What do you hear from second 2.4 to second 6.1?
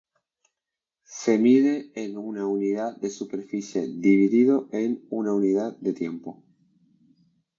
unidad de superficie dividido en una unidad de